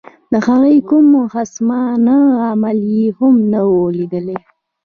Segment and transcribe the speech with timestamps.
[0.31, 4.39] د هغه کوم خصمانه عمل یې هم نه وو لیدلی.